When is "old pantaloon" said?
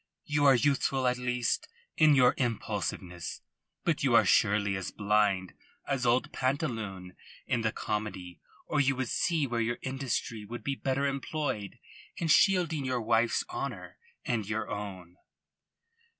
6.07-7.15